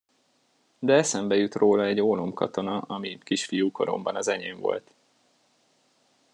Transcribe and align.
De 0.79 0.93
eszembe 0.93 1.35
jut 1.35 1.55
róla 1.55 1.85
egy 1.85 1.99
ólomkatona, 2.01 2.77
ami 2.79 3.17
kisfiú 3.23 3.71
koromban 3.71 4.15
az 4.15 4.27
enyém 4.27 4.59
volt. 4.59 4.93